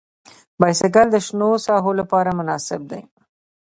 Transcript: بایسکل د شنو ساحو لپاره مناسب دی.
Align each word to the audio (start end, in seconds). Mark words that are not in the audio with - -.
بایسکل 0.59 1.07
د 1.11 1.17
شنو 1.25 1.49
ساحو 1.65 1.91
لپاره 1.99 2.37
مناسب 2.39 2.81
دی. 2.91 3.01